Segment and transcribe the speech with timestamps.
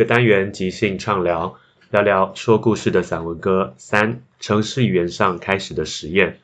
[0.00, 1.56] 个单元即兴畅聊，
[1.90, 6.38] 聊聊说故事的散文歌三城市语言上开始的实验。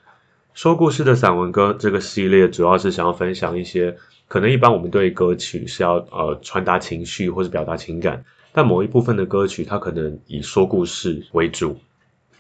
[0.53, 3.97] 说故事的散文歌这个系列主要是想要分享一些
[4.29, 11.79] 可能一般我们对歌曲是要呃传达情绪或者表达情感，但某一部分的歌曲它可能以说故事为主。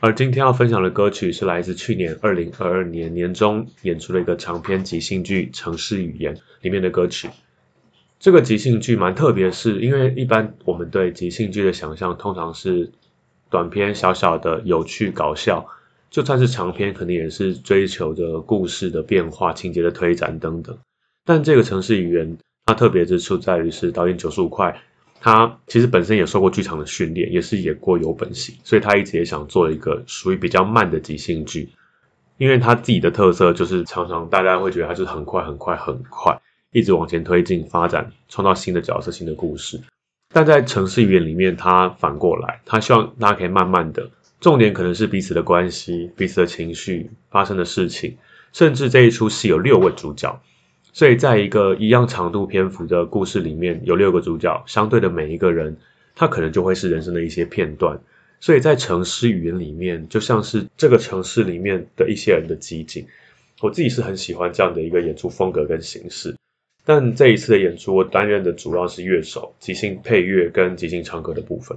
[0.00, 7.30] 而今天要分享的歌曲是来自去年二零二二年年中演出的一个长篇即兴剧《城市语言》里面的歌曲。
[8.18, 12.90] 这个即兴剧蛮特别，是因为一般我们对即兴剧的想象通常是
[13.50, 15.66] 短篇小小的、有趣搞笑，
[16.10, 20.78] 就算是长篇，可能也是追求着故事的变化、情节的推展等等。
[21.24, 24.80] 但这个城市语言，它特别之处在于是导演九十五块，
[25.20, 31.68] 他其实本身也受过剧场的训练，也是演过有本戏，所以他一直也想做一个属于比较慢的即兴剧，
[32.38, 36.40] 因为他自己的特色就是常常大家会觉得他就是很快、很快、很快。
[36.76, 39.80] 一直往前推进、发展，创造新的角色、新的故事。
[40.34, 44.10] 但在城市语言里面，它反过来，他希望大家可以慢慢的，
[44.42, 48.18] 重点可能是彼此的关系、彼此的情绪、发生的事情，
[48.52, 50.38] 甚至这一出戏有六位主角，
[50.92, 55.74] 所以在一个一样长度篇幅的故事里面，有六个主角，相对的每一个人，
[56.14, 57.98] 他可能就会是人生的一些片段。
[58.38, 63.06] 所以在城市语言里面，就像是这个城市里面的一些人的集锦。
[63.62, 66.35] 我自己是很喜欢这样的一个演出风格跟形式。
[66.88, 71.76] 但这一次的演出，我担任的主要是乐手、即兴配乐跟即兴唱歌的部分。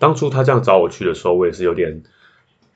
[0.00, 2.02] 当初他这样找我去的时候，我也是有点，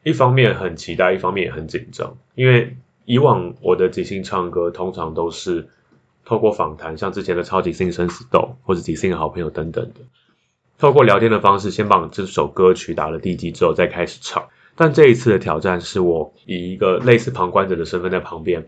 [0.04, 2.16] 一方面很期待，一方面也很紧张。
[2.36, 2.76] 因为
[3.06, 5.66] 以往我的即兴唱歌通常都是
[6.24, 10.00] 透过访谈，像之前的超级新生死斗或者即兴好朋友等等的，
[10.78, 14.48] 透过聊天的方式，先把这首歌曲打了地基之后，再开始唱。
[14.76, 18.64] 但这一次的挑战是我以一个类似旁观者的身份在旁边。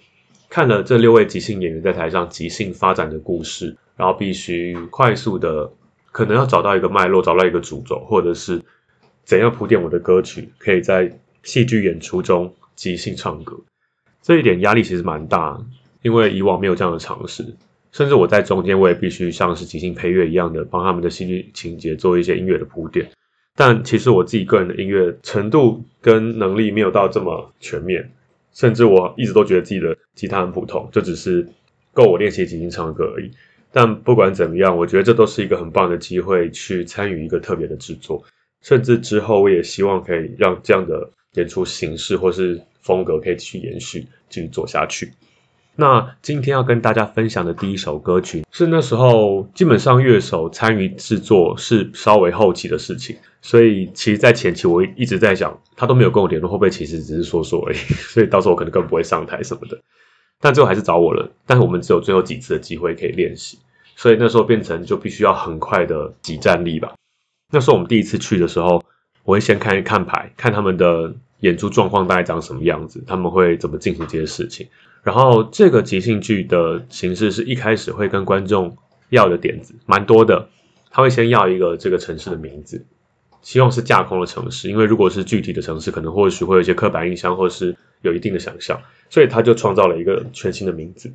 [0.54, 5.68] 看了这六位即兴演员在台上即兴发展的故事，然后必须快速的，
[6.12, 8.62] 可能要找到一个脉络，找到一个主轴，或者是
[9.24, 13.58] 怎样铺垫我的歌曲，可以在戏剧演出中即兴唱歌。
[14.22, 15.60] 这一点压力其实蛮大，
[16.02, 17.44] 因为以往没有这样的尝试，
[17.90, 23.10] 甚至我在中间我也必须像是即兴配乐一样的帮他们的戏剧情节做一些音乐的铺垫。
[23.56, 28.08] 但其实我自己个人的音乐程度跟能力没有到这么全面。
[28.52, 31.48] 甚至我一直都觉得自己的吉他很普通，就只是
[31.92, 33.30] 够我练习即兴唱歌而已。
[33.72, 38.24] 但不管怎么样，我觉得这都是一个很棒的机会，去参与一个特别的制作。
[38.62, 45.12] 甚至之后，我也希望可以让这样的演出形式或是风格可以继续延续，继续做下去。
[45.76, 57.76] 那今天要跟大家分享的第一首歌曲，是那时候基本上乐手参与制作是稍微后期的事情，所以其实，在前期我一直在想，他都没有跟我联络，会不会其实只是说说而已？
[58.14, 59.76] 所以到时候我可能更不会上台什么的。
[60.40, 63.58] 但最后还是找我了，但是我们只有最后几次的机会可以练习，
[63.96, 66.94] 所以那时候变成就必须要很快的挤战力吧。
[67.52, 68.82] 那时候我们第一次去的时候，
[69.24, 74.66] 我会先看一看牌，看他们的演出状况大概长什么样子，他们会怎么进行这些事情。
[75.02, 78.76] 然后这个即兴剧的形式是一开始会跟观众
[79.10, 80.48] 要的点子蛮多的，
[80.90, 82.84] 他会先要一个这个城市的名字，
[83.42, 88.80] 希望是架空的城市，因为如果是具体的城市，可能或许会有一些刻板印象，或是有一定的想象，
[89.10, 91.12] 所以他就创造了一个全新的名字。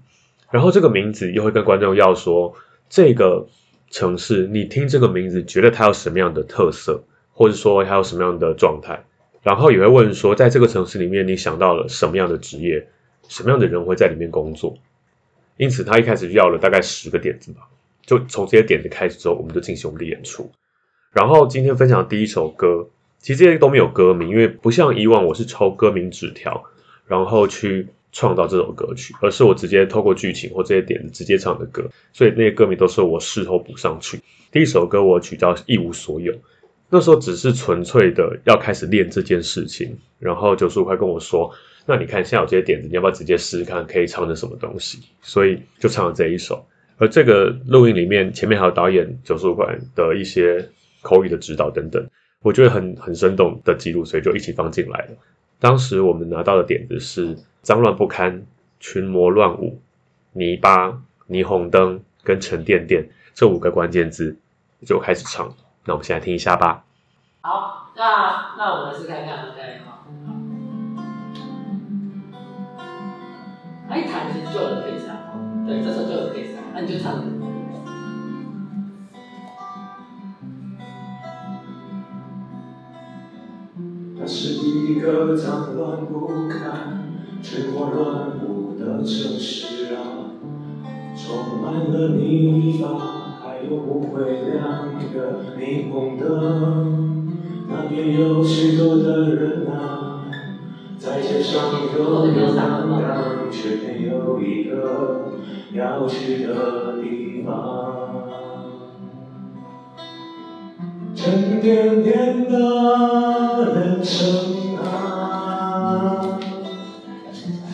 [0.52, 2.54] 然后这个名字又会跟观众要说，
[2.90, 3.48] 这个
[3.90, 9.06] 城市你听这个名字觉得它有什么样的特色，或者说它有什么样的状态，
[9.42, 12.88] 然后也会问说，在这个城市里面你想到了什么样的职业。
[13.28, 14.76] 什么样的人会在里面工作？
[15.58, 17.70] 因此，他一开始就要了大概十个点子吧。
[18.04, 20.50] 就从这些点子开始之后，我们就进行我们的演出。
[21.12, 22.88] 然后今天分享的第一首歌，
[23.20, 26.64] 其实这些都没有歌名，因为不像以往我是抽歌名纸条，
[27.10, 34.22] 然后去创造这首歌曲，而是我直接透过剧情或这些点直接唱的歌，所以那些歌名都是我事后补上去。
[34.52, 36.32] 第一首歌我取叫《一无所有》，
[36.90, 41.52] 那时候只是纯粹的要开始练这件事情，然后九十五块跟我说。
[41.86, 45.00] 那你看，现在有这些点子，你要不要直接试试看，可以唱成什么东西？
[45.24, 46.64] 所以就唱了这一首。
[46.98, 50.70] 而这个录音里面，前面还有导演九十五块的一些
[51.02, 52.08] 口语的指导等等，
[52.44, 55.18] 我觉得很很生动的记录，所以就一起放进来了。
[55.60, 58.46] 当时我们拿到的点子是脏乱不堪、
[58.80, 59.82] 群魔乱舞、
[60.32, 64.38] 泥巴、霓虹灯跟沉甸甸这五个关键字，
[64.86, 65.54] 就开始唱。
[65.84, 66.86] 那我们现在听一下吧。
[67.42, 69.60] 好，那那我们试看看，OK。
[73.90, 77.39] 他一弹其实就有配上，对，这首就有配上，那你就唱。
[84.20, 87.06] 那是一个脏乱不堪、
[87.42, 90.36] 群魔乱舞的城市啊，
[91.16, 96.28] 充满了泥巴，还有不会亮的霓虹灯，
[97.70, 100.26] 那边有许多的人啊，
[100.98, 103.20] 在街上游游荡荡。
[103.52, 105.32] 却没有一个
[105.74, 108.20] 要去的地方。
[111.16, 113.59] 沉甸甸的
[114.10, 116.40] 人生啊，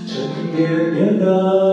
[0.06, 0.12] 沉
[0.54, 1.65] 甸甸的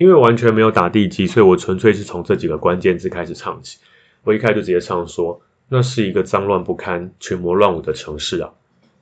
[0.00, 3.78] 因为完全没有打地基，所以我纯粹是从这几个关键字开始唱起。
[4.24, 8.50] 我一开始就直接唱说：“那是一个脏乱不堪、群魔乱舞的城市啊，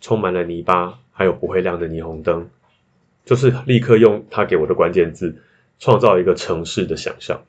[0.01, 2.51] 充满了泥巴，还有不会亮的霓虹灯。”
[3.25, 5.37] 就是立刻用他给我的关键字，
[5.79, 7.43] 创造一个城市的想象。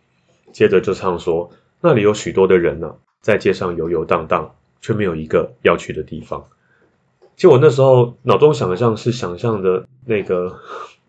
[0.54, 1.50] 接着就唱说
[1.82, 6.46] ：“那里有许多的人呢，在街上游游荡荡，却没有一个要去的地方。”
[7.36, 10.60] 就我那时候脑中想象是想象的那个，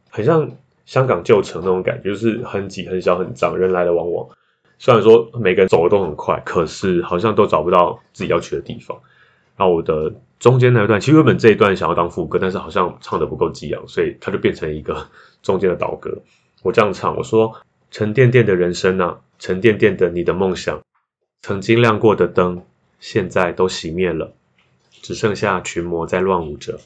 [0.08, 0.52] 很像。
[0.90, 4.28] 香港旧城那种感觉，就是很挤、很小、很脏，人来来往往。
[4.76, 8.98] 虽然说每个人走的都很快，可是好像都找不到自己要去的地方。
[9.56, 15.06] 然后我的中间那一段，其实原本这一段想要当副歌，但是好像唱的不够激昂，所以它就变成一个
[15.42, 16.22] 中间的倒歌。
[16.64, 17.54] 我这样唱，我说：
[17.92, 20.82] 沉甸甸的人生啊，沉甸甸的你的梦想，
[21.40, 22.64] 曾经亮过的灯，
[22.98, 24.32] 现在都熄灭了，
[24.90, 26.80] 只剩下群魔在乱舞着，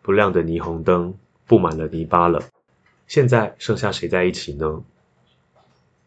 [0.00, 1.12] 不亮的霓虹灯
[1.46, 2.40] 布满了泥巴了。
[3.08, 4.84] 现在剩下谁在一起呢？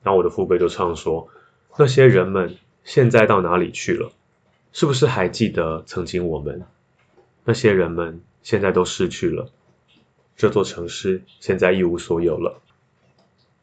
[0.03, 1.27] 然后我的父辈就唱说：
[1.77, 4.13] 那些人们现在到哪里去了？
[4.71, 6.63] 是不是还记得曾经我们？
[7.43, 9.51] 那些人们现在都逝去了，
[10.37, 12.61] 这座城市现在一无所有了。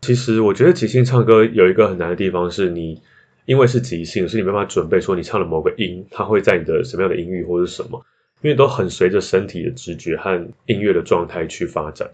[0.02, 3.00] 其实我觉得即兴唱歌有一个很难的地方，是你
[3.46, 8.04] 因为是即兴，是你没办法准备说你唱了某个音，它会在你的什么样的音域或者什么。
[8.40, 12.08] 因为都很随着身体的直觉和音乐的状态去发展。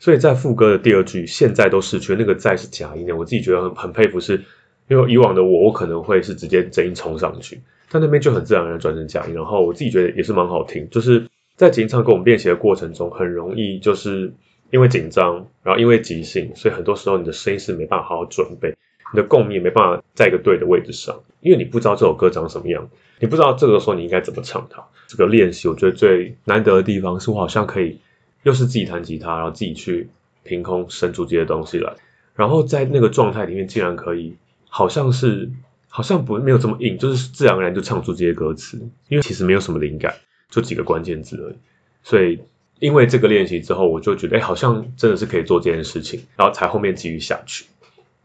[0.00, 4.42] 所以在副歌的第二句，现在都失去，那个在是假音的，我自己觉得很很佩服，是
[4.88, 14.32] 因为以往的我，我可能会是直接真音冲上去，但那边就很自然而然转成假音，然后我自己觉得也是蛮好听，就是在即唱跟我们练习的过程中，很容易就是
[14.70, 18.74] 因为紧张，然后因为即兴，所以很多时候你的声音是没办法好好准备，
[19.12, 22.88] 你的共鸣没办法在一个对的位置上，因为你不知道这首歌长什么样，
[23.18, 24.82] 你不知道这个时候你应该怎么唱它。
[25.06, 27.98] 这个练习我觉得最难得的地方是我好像可以。
[28.42, 30.08] 又是自己弹吉他，然后自己去
[30.42, 31.92] 凭空生出这些东西来，
[32.34, 34.34] 然后在那个状态里面，竟然可以，
[34.68, 35.50] 好像是，
[35.88, 38.78] 好像不没有这么硬，就是自然而然就唱出这些歌词，
[39.08, 40.14] 因为其实没有什么灵感，
[40.48, 41.54] 就几个关键字而已。
[42.02, 42.40] 所以
[42.78, 47.66] 因为这个练习之后，我就觉得，哎，好像真的是可以做这件事情，然后才后面继续下去。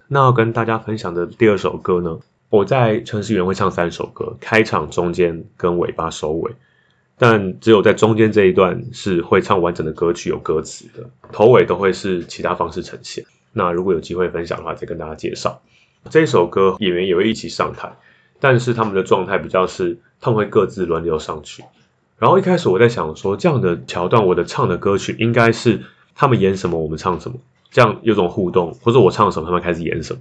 [0.07, 2.19] 那要跟大家分享的第二首歌呢，
[2.49, 6.51] 我在城市园会唱三首歌，开场、中间跟尾巴收尾。
[7.17, 13.25] 但只有在中间这一段是会唱完整的歌曲，有歌词的，头尾都会是其他方式呈现。
[13.53, 15.61] 那如果有机会分享的话，再跟大家介绍
[16.09, 17.95] 这一首歌，演员也会一起上台，
[18.39, 21.63] 但是他们的状态比较是他们会各自轮流上去。
[22.19, 25.81] 然后一开始我在想说，这样的桥段，我的唱的歌曲应该是
[26.15, 27.37] 他们演什么，我们唱什么，
[27.71, 30.19] 这样有种互动，或者我唱什么，他们开始演什么，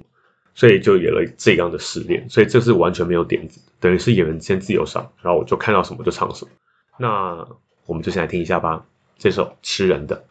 [0.55, 2.31] 所以就演了这样的试炼。
[2.31, 6.51] 所以这是完全没有点子，等于是演员先自由上，然后我就看到什么就唱什么。
[6.97, 7.47] 那
[7.87, 8.87] 我们就先来听一下吧，
[9.19, 10.25] 这首《吃人的》。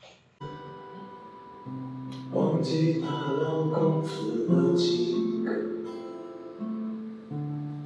[2.31, 5.51] 忘记她老公死了几个，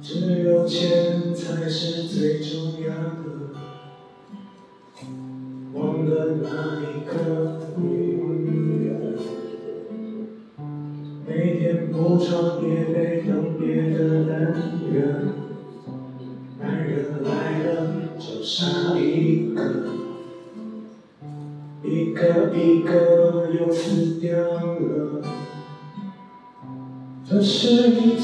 [0.00, 3.37] 只有钱才是最重要的。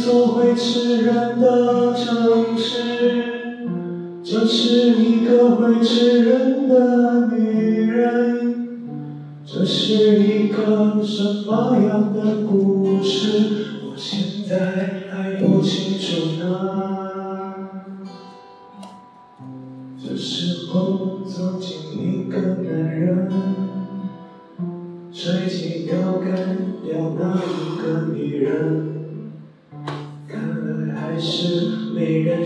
[0.05, 3.65] 座会吃人的城市，
[4.23, 8.85] 这是一个会吃人的女人，
[9.47, 13.65] 这是一个什么样的故事？
[13.87, 17.55] 我现在还不清楚呢。
[19.99, 23.31] 这时候走进一个男人，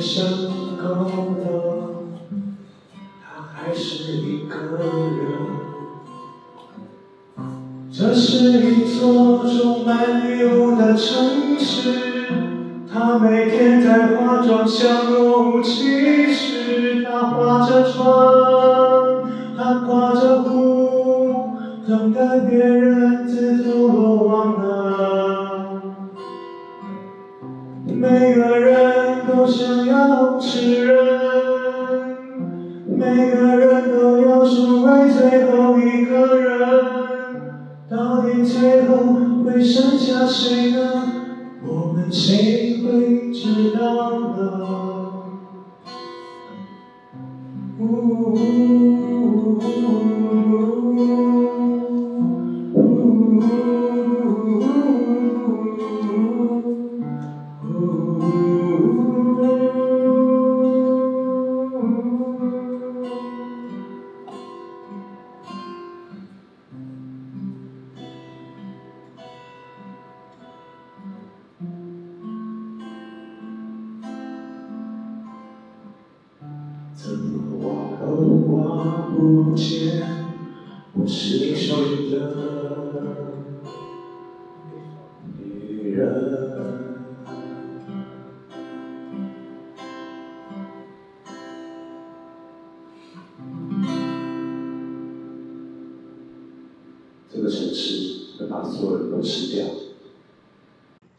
[0.08, 0.24] 没人想
[0.78, 1.44] 够的，
[3.20, 5.20] 他还是一个人。
[7.92, 12.26] 这是一座充满迷雾的城市，
[12.90, 17.04] 他每天在化妆，笑容其实。
[17.04, 18.06] 他划着船，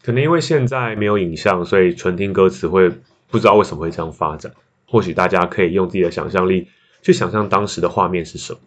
[0.10, 2.90] 可能因为现在没有影像，所以纯听歌词会
[3.30, 4.52] 不知道为什么会这样发展。
[4.88, 6.68] 或许大家可以用自己的想象力
[7.04, 8.60] 去想象当时的画面是什么。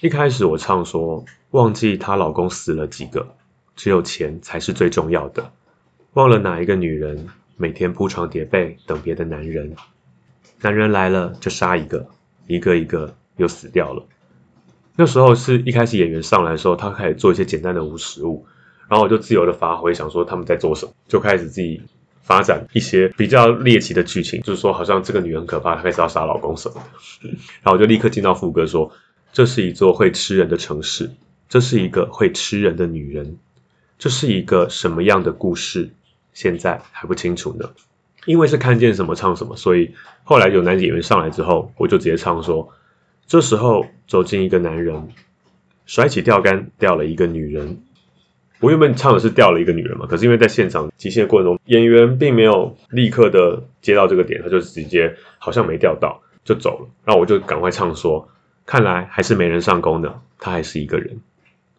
[0.00, 3.34] 一开始我唱说，忘记她老公死了几个，
[3.74, 5.50] 只有钱才是最重要的。
[6.12, 9.74] 忘了哪一个女人每天铺床叠被等别的男人，
[10.60, 12.06] 男人来了就杀一个，
[12.46, 14.06] 一个一个又死掉了。
[14.94, 18.46] 那时候是一开始演员上来的时候，他开始做一些简单的无实物，
[18.94, 21.82] 然后我就自由的发挥，想说他们在做什么，就开始自己
[22.22, 27.28] 发展一些比较猎奇的剧情，就是说好像这个女人很可怕，她开始要杀老公什么的。
[27.28, 28.92] 然后我就立刻进到副歌说
[29.34, 31.10] ：“这是一座会吃人的城市，
[31.48, 33.36] 这是一个会吃人的女人，
[33.98, 35.90] 这是一个什么样的故事？
[36.32, 37.68] 现在还不清楚呢。”
[38.26, 42.72] 因为是看见什么唱什么，所以后来有男演员上来之后，我就直接唱说
[43.26, 45.08] ：“这时候走进一个男人，
[45.84, 47.82] 甩起钓竿钓了一个女人。”
[48.60, 56.88] 我原本唱的是掉了一个女人嘛，可是因为在现场即兴的过程中，演员并没有立刻的接到这个点，他就直接好像没钓到就走了。
[57.04, 58.28] 然后我就赶快唱说
[58.66, 61.20] ：“看来还是没人上钩呢，他还是一个人。”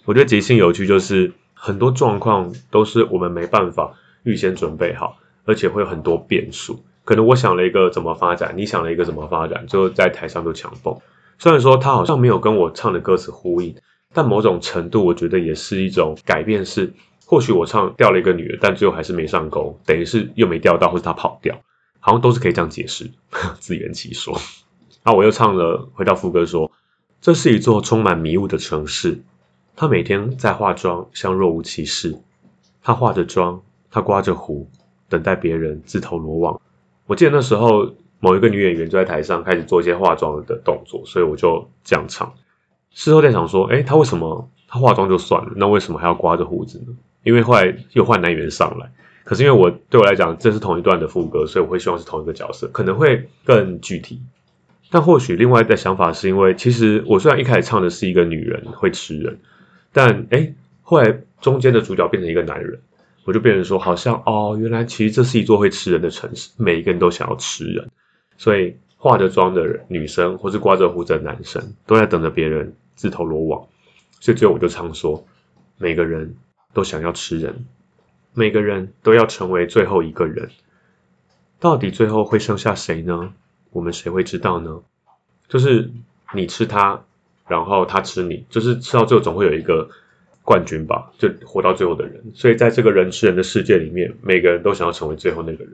[0.06, 5.18] 我觉得即兴有趣，就是很多状况都是我们没办法预先准备好。
[5.48, 10.98] 而且会有很多变数，可能我想了一个怎么发展，你想了一个怎么发展，最后在台上就强蹦。
[11.38, 13.76] 虽然说他好像没有跟我唱的歌词呼应，
[14.16, 16.66] 但某种程度我觉得也是一种改变。
[16.66, 16.92] 是
[17.28, 21.56] 或许我唱掉了一个女的，但最后还是没上钩，等于是又没钓到，或者她跑掉，
[22.00, 23.12] 好像都是可以这样解释，
[23.60, 24.34] 自圆其说。
[25.04, 26.72] 然后我又唱了，回到副歌说
[27.22, 29.22] ：“这是一座充满迷雾的城市，
[29.76, 32.18] 她每天在化妆，像若无其事。
[32.82, 34.68] 她化着妆，她刮着胡。”
[35.08, 36.60] 等待别人自投罗网。
[37.06, 42.34] 我记得那时候某一个女演员就在台上开始做一些化妆的动作，所以我就这样唱。
[42.96, 46.96] 事后在想说，哎，他为什么他化妆就算了，那为什么还要刮着胡子呢？
[47.24, 48.90] 因为后来又换男演员上来，
[49.24, 54.20] 可是因为我对我来讲这是同一段的副歌，所以我会希望是同一个角色，可能会更具体。
[54.90, 59.38] 但或许另外的想法是因为，其实我虽然一开始唱的是一个女人会吃人，
[59.94, 62.80] 但哎，后来中间的主角变成一个男人。
[63.28, 67.90] 我就变成说，好像哦，原来其实这是一座会吃人的城市，每一个人都想要吃人，
[68.38, 73.68] 所以化着妆的人女生或是刮着胡子的男生都在等着别人自投罗网，
[74.20, 75.26] 所以最后我就常说，
[75.78, 76.36] 每个人
[76.74, 77.66] 都想要吃人，
[78.34, 80.50] 每个人都要成为最后一个人，
[81.60, 83.34] 到底最后会剩下谁呢？
[83.72, 84.82] 我们谁会知道呢？
[85.48, 85.92] 就是
[86.34, 87.04] 你吃他，
[87.48, 89.90] 然后他吃你，就是吃到最后总会有一个。
[90.48, 92.24] 冠军吧，就活到最后的人。
[92.36, 95.74] 所以在这个人吃人的世界里面，每个人都想要成为最后那个人。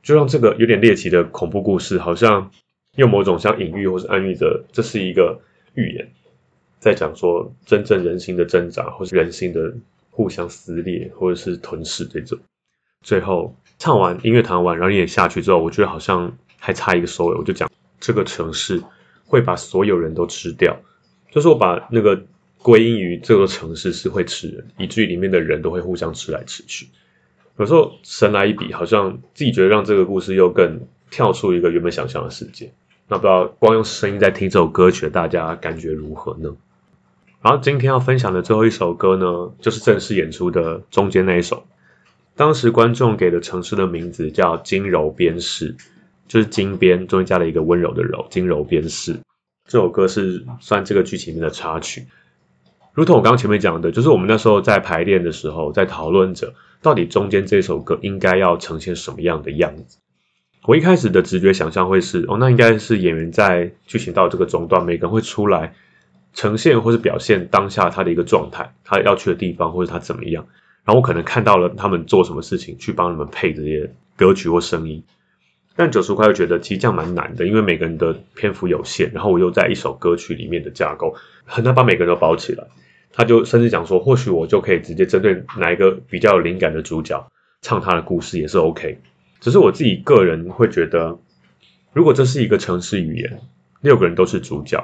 [0.00, 2.52] 就让这个有点猎奇的恐怖故事，好像
[2.94, 5.40] 用某种像隐喻或是暗喻着，这是一个
[5.74, 6.08] 预言，
[6.78, 9.74] 在讲说真正人心的挣扎，或是人心的
[10.10, 12.38] 互相撕裂，或者是吞噬这种。
[13.02, 17.36] 最后唱完音乐弹完，然后也下去之后，我觉得好像还差一个收尾。
[17.36, 18.82] 我就讲这个城市
[19.26, 20.80] 会把所有人都吃掉，
[21.30, 22.24] 就是我把那个。
[22.64, 26.88] 归因于这座城市是会吃人，以至于里面的人都会互相吃来吃去。
[27.58, 32.72] 有时候神来一笔，好像自己觉得让这个故事又更跳出一个原本想象的世界。
[33.08, 36.56] 那不知道光用声音在听这首歌曲，大家感觉如何呢？
[37.42, 41.64] 然后今天要分享的最后一首歌呢，就是正式演出的中间那一首。
[42.34, 45.76] 当时观众给的城市的名字叫金柔边市，
[46.26, 49.20] 就是金边中间加了一个温柔的柔，金柔边市。
[49.68, 52.06] 这首歌是算这个剧情里面的插曲。
[52.94, 59.98] 如同我刚刚前面讲的，就是我们那时候在排练的时候，在讨论着到底中间这首歌应该要呈现什么样的样子。
[60.66, 65.74] 我一开始的直觉想象会是，哦，那应该是演员在剧情到这个中段，每个人会出来
[66.32, 70.46] 呈现或是表现当下他的一个状态，他要去的地方或者他怎么样。
[70.84, 75.02] 然后我可能看到了他们做什么事情，去帮你们配这些歌曲或声音。
[75.76, 82.64] 但九十块又觉得其实这样蛮难的，因为每个人的篇幅有限，然后我又在一首歌曲里面的架构很难把每个人都包起来。
[83.12, 88.98] 他就甚至讲说，或许我就可以直接针对哪一个比较有灵感的主角唱他的故事也是 OK。
[89.44, 91.18] 只是我自己个人会觉得，
[91.92, 93.40] 如果这是一个城市语言，
[93.82, 94.82] 六个人都是主角，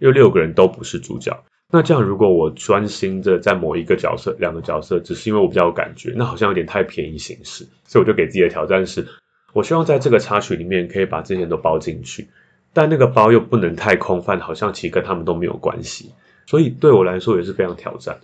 [0.00, 7.64] 又六个人都不是主角，那这样如果我专心的在某一个角色、两个角色，只是因为我比较有感觉，那好像有点太便宜形式。
[7.84, 9.06] 所以我就给自己的挑战是，
[9.52, 12.26] 我希望在这个插曲里面可以把这些都包进去，
[12.72, 16.10] 但那个包又不能太空泛，好像其实跟他们都没有关系。
[16.46, 18.18] 所以对我来说也是非常挑战，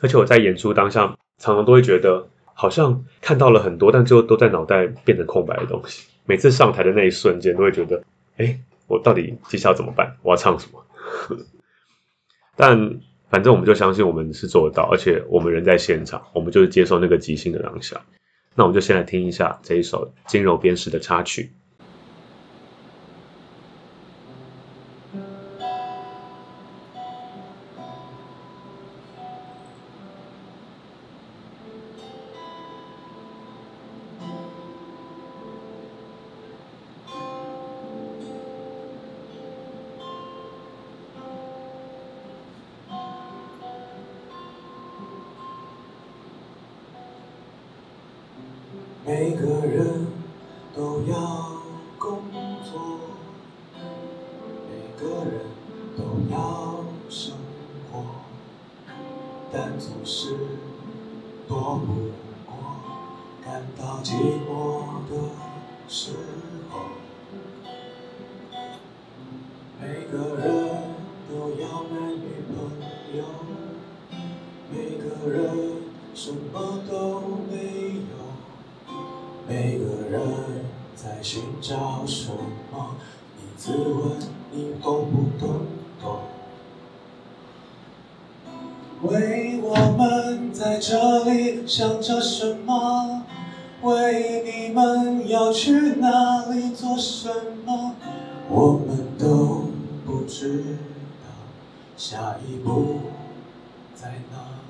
[0.00, 6.08] 而且我在演出当下常常都会觉得好像看到了很多，但最后都在脑袋变成空白的东西。
[6.24, 8.02] 每次上台的那一瞬间，都会觉得，
[8.38, 10.16] 哎，我到底接下来怎么办？
[10.22, 10.82] 我要唱什么？
[12.56, 18.00] 但反正我们就相信我们是做得到，而且我们人在现场，我们就是接受那个即兴的当下。
[18.54, 21.50] 那我们就先来听一下这一首《金柔边诗》的插曲。
[79.54, 80.20] 每个人
[80.96, 82.32] 在寻找什
[82.72, 82.96] 么？
[83.36, 84.18] 你自问
[84.50, 85.60] 你懂不懂？
[86.02, 86.18] 懂？
[89.02, 93.22] 为我们在这里想着什么？
[93.82, 97.28] 为你们要去哪里做什
[97.64, 97.94] 么？
[98.48, 99.68] 我们都
[100.04, 100.64] 不知
[101.22, 101.30] 道
[101.96, 103.02] 下一步
[103.94, 104.63] 在哪。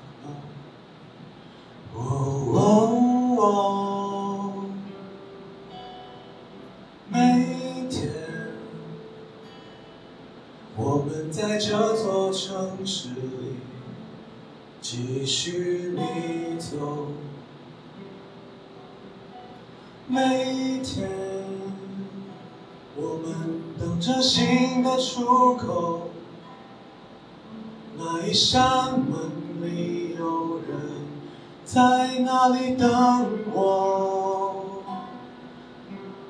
[14.87, 17.07] 继续迷走，
[20.07, 21.09] 每天。
[22.95, 26.11] 我们等着新的出口，
[27.97, 29.31] 那一扇门
[29.63, 30.77] 里有人
[31.65, 34.83] 在那里等我。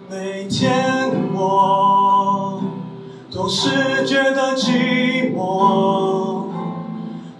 [0.09, 2.61] 每天我
[3.29, 6.45] 都是觉得寂寞，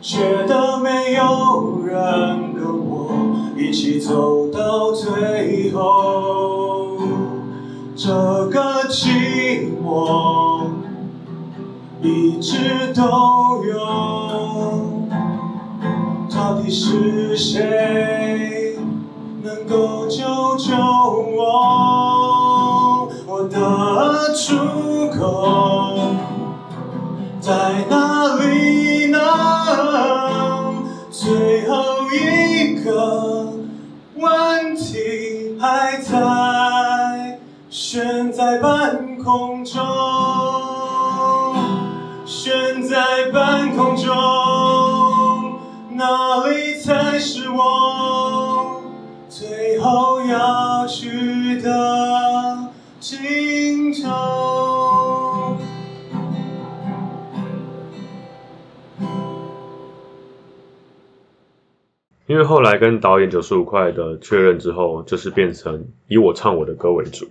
[0.02, 0.75] 觉得
[1.16, 3.12] 有人跟我
[3.58, 6.98] 一起走到最后。
[7.98, 8.12] 这
[8.48, 10.66] 个寂寞
[12.02, 13.80] 一直都有，
[16.30, 18.15] 到底是谁
[39.38, 39.84] 空中，
[42.26, 45.60] 悬在半空中，
[45.92, 48.82] 哪里才是我
[49.28, 52.72] 最后要去的
[53.02, 55.58] 尽头？
[62.28, 67.28] 因为后来跟导演九十五块的确认之后，就是变成以我唱我的歌为主。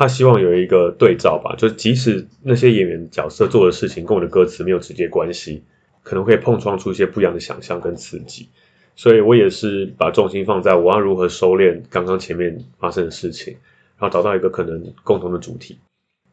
[0.00, 5.62] 他希望有一个对照吧，就即使那些演员角色做的事情跟我的歌词没有直接关系，
[6.02, 8.48] 可能会碰撞出一些不一样的想象跟刺激。
[8.96, 13.58] 所以我也是把重心放在我要如何收敛刚刚前面发生的事情，
[13.98, 15.78] 然后找到一个可能共同的主题。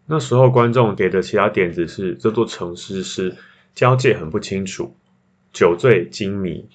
[0.05, 3.35] 那时候观众给的其他点子是这座城市是
[3.75, 4.95] 交界很不清楚，
[5.51, 6.69] 酒醉金迷，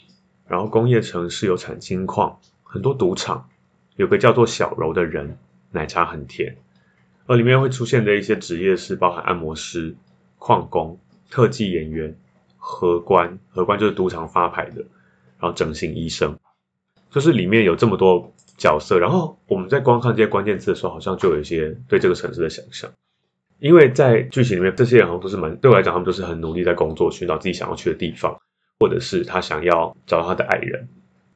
[0.47, 3.49] 然后工业城市有产金矿，很多赌场，
[3.97, 5.39] 有个叫做小柔的人，
[5.71, 6.55] 奶茶很甜。
[7.33, 9.97] 而里面会出现的一些职业是包含按摩师、
[10.37, 12.15] 矿工、特技演员、
[12.59, 14.83] 荷官，荷官就是赌场发牌的，
[15.41, 16.39] 然后整形医生，
[17.11, 18.99] 就是里面有这么多角色。
[18.99, 22.91] 然后我们在观看这些关键字的时候，好像就有一些对这个城市的想象。
[23.61, 28.39] 因为在剧情里面，这些人好像都是蛮对我来讲，他们都是很努力在工作，寻找自己想要去的地方，
[28.79, 30.87] 或者是他想要找到他的爱人。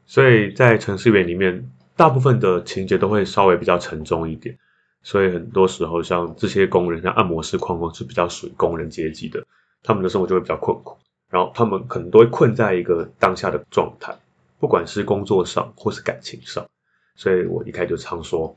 [0.04, 4.58] 所以在城市园里面，大部分的情节都会稍微比较沉重一点。
[5.06, 9.46] 所以很多时候，像这些工人，像按摩师、矿工是比较属于工人阶级的，
[9.84, 10.98] 他们的生活就会比较困苦，
[11.30, 14.16] 然后他们可能都会困在一个当下的状态，
[14.58, 16.66] 不管是工作上或是感情上。
[17.14, 18.56] 所以我一开始就常说，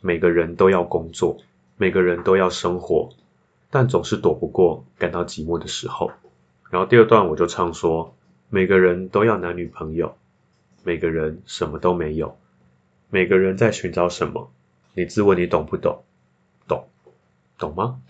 [0.00, 1.36] 每个人都要工作，
[1.76, 3.10] 每个人都要生活，
[3.68, 6.10] 但总是躲不过感到寂寞的时候。
[6.70, 8.14] 然后第二段我就唱说，
[8.48, 10.16] 每个人都要男女朋友，
[10.84, 12.38] 每个人什么都没有，
[13.10, 14.50] 每个人在寻找什么。
[14.94, 16.04] 你自问你懂不懂？
[16.68, 16.88] 懂，
[17.58, 18.00] 懂吗？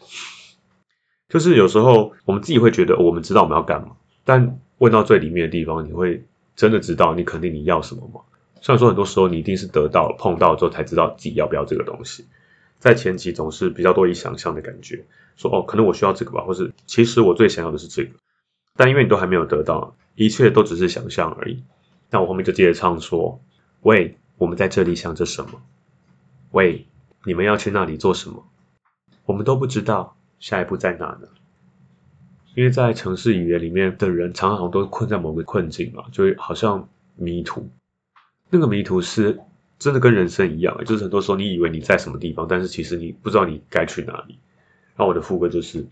[1.28, 6.24] 就是有时候我们自己会觉得我们知道我们要干嘛，但问到最里面的地方，你会
[6.56, 8.20] 真的知道你肯定你要什么吗？
[8.60, 12.26] 虽然说很多时候你一定是得到碰到之后才知道自己要不要这个东西，
[12.78, 15.04] 在前期总是比较多以想象的感觉，
[15.36, 18.10] 说哦可能我需要这个吧，或是其实我最想要的是这个，
[18.76, 21.62] 但因为你都还没有得到，一切都只是想象而已。
[22.10, 23.40] 那我后面就接着唱说，
[23.80, 25.62] 喂，我们在这里想着什么？
[26.52, 26.86] 喂，
[27.24, 28.46] 你们要去那里做什么？
[29.24, 31.28] 我们都不知道下一步在哪呢。
[32.54, 36.86] 因为在城市语言里面的人，常常都困在某个困境嘛，就好像
[37.16, 37.70] 迷途。
[38.50, 39.40] 那个迷途是
[39.78, 44.38] 真的跟人生一样，就是很多时候你以为你在什么地方，但是其实你不知道你该去哪里。
[44.94, 45.86] 那我的副歌就是：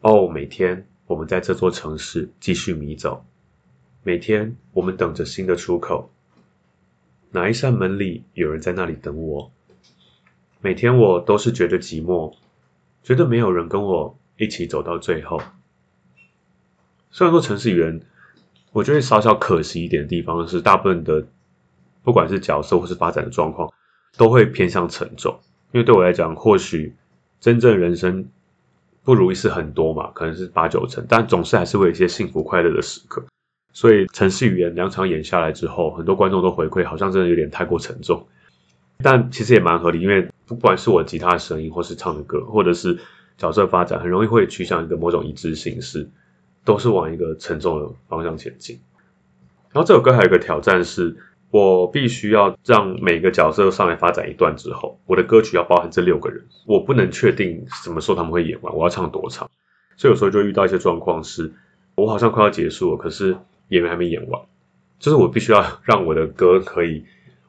[0.00, 3.26] 哦，每天我们在这座城市继续迷走，
[4.02, 6.10] 每天我们等着新的出口，
[7.34, 9.50] 哪一扇门里有人在那里等我？
[10.60, 12.32] 每天我都是觉得寂寞，
[13.02, 15.42] 觉得没有人跟我一起走到最后。
[17.10, 18.00] 虽然说城市语言，
[18.70, 21.26] 我觉得稍稍可惜一点的地方是，大部分的
[22.04, 23.68] 不管是角色或是发展的状况，
[24.16, 25.36] 都会偏向沉重。
[25.72, 26.94] 因为对我来讲，或许
[27.40, 28.28] 真正人生
[29.02, 33.24] 不如意事很多嘛，可能是八九成，但总是还是会有一些幸福快乐的时刻。
[33.74, 38.26] 所以城市语言两场演下来之后，很多观众都回馈，好像真的有点太过沉重。
[39.02, 42.96] 但其实也蛮合理，因为不管是我吉他声音，或是唱的歌，或者是
[43.36, 46.08] 角色发展，很容易会趋向一个某种一致形式，
[46.64, 48.78] 都是往一个沉重的方向前进。
[49.72, 51.16] 然后这首歌还有一个挑战是，
[51.50, 59.50] 我必须要让每个角色上来发展一段之后，我的歌曲要包含这六个人，我不能确定什么时候他们会演完，我要唱多长，
[59.96, 61.52] 所以有时候就遇到一些状况是，
[61.96, 63.36] 我好像快要结束了，可是
[63.68, 64.42] 演员还没演完，
[64.98, 67.04] 就是我必须要让我的歌可以。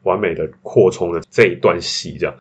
[0.06, 2.36] 完美的扩充了这一段戏，这样，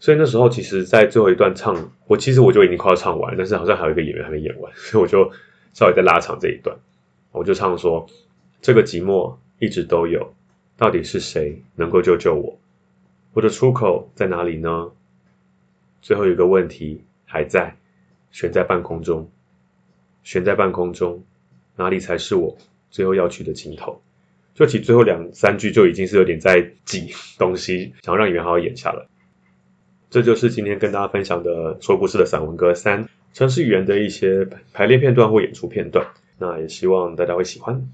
[0.00, 5.30] 所以那时候其实，在最后一段唱，我其实我就已经快要唱完，但是好像还有一个演员还没演完， 所以我就
[5.74, 6.74] 稍微再拉长这一段，
[7.30, 8.06] 我就唱说：
[8.62, 10.32] 这个寂寞一直都有，
[10.78, 12.58] 到底是谁能够救救我？
[13.34, 14.90] 我的出口在哪里呢？
[16.00, 17.76] 最后一个问题还在
[18.30, 19.30] 悬在半空中，
[20.22, 21.22] 悬在半空中，
[21.76, 22.56] 哪里才是我
[22.94, 24.00] 最后要去的尽头？
[24.54, 29.08] 就其最后两三句就已经是有点在挤东西，想要让演员好好演下了。
[30.10, 36.06] 这就是今天跟大家分享的说故事的散文歌三城市语言的一些排列片段或演出片段。
[36.38, 37.88] 那也希望大家会喜欢。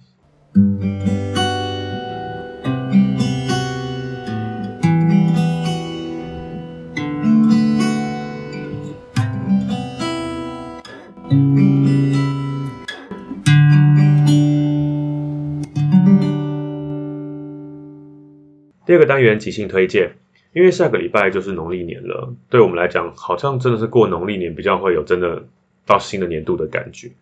[18.91, 20.17] 第二个单元即兴推荐，
[20.53, 25.45] 因为下个礼拜就是农历年了，对我们来讲，好像真的是过农历年比较会有真的
[25.87, 27.13] 到新的年度的感觉，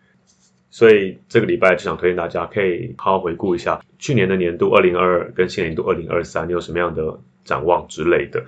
[0.71, 8.43] 所以这个礼拜就想推荐大家可以好好回顾一下去年的年度二零二二跟新年度二零二三，你有什么样的展望之类的。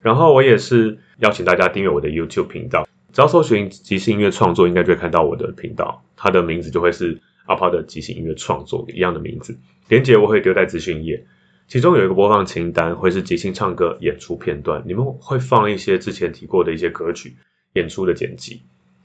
[0.00, 11.26] 然后我也是邀请大家订阅我的 YouTube 频道，只要搜寻即兴音乐创作，应该就会看到我的频道，它的名字就会是阿抛的即兴音乐创作一样的名字，连接我会丢在资讯页。
[11.72, 17.34] 其中有一个播放清单，会是即兴唱歌演出片段，你们会放一些之前提过的一些歌曲
[17.72, 18.60] 演出的剪辑，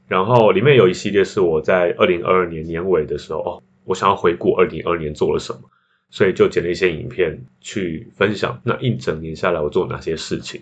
[0.06, 5.62] 然后里面有一系列是我在二零二二年年尾的时候，哦，我想要回顾二零二二年做了什么，
[6.10, 10.62] 所以就剪了一些影片去分享那一整年下来我做哪些事情。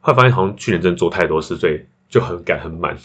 [0.00, 2.98] 会发现好像去年真的做太多事，所以就很赶很满，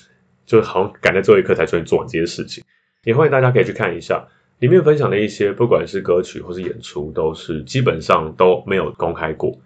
[0.48, 2.64] 就好像赶在最后一刻才终于做完这些事情。
[3.04, 4.28] 也欢迎大家可以去看一下。
[4.60, 9.58] 里面分享的一些，不管是歌曲或是演出，都是基本上都没有公开过，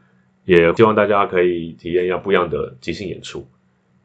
[0.46, 3.46] 也希望大家可以体验一下不一样的即兴演出。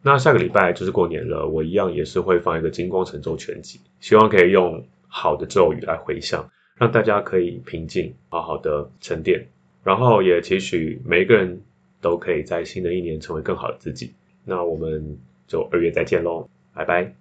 [0.00, 9.46] 那下个礼拜就是过年了，我一样也是会放一个《金光神咒全集》，希望可以用好的咒语来回向，让大家可以平静，好好的沉淀，
[9.82, 11.60] 然后也期许每一个人
[12.00, 14.14] 都可以在新的一年成为更好的自己。
[14.44, 17.12] 那我们就二月再见喽，拜拜。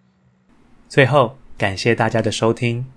[0.88, 2.97] 最后，感谢大家的收听。